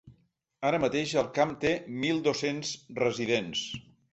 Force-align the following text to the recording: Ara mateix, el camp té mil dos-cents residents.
Ara 0.69 0.79
mateix, 0.85 1.13
el 1.23 1.29
camp 1.35 1.53
té 1.65 1.75
mil 2.05 2.25
dos-cents 2.31 2.73
residents. 3.05 3.63